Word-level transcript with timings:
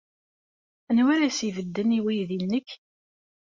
Anwa 0.89 1.09
ara 1.15 1.25
as-ibedden 1.29 1.95
i 1.97 1.99
weydi-nnek? 2.03 2.69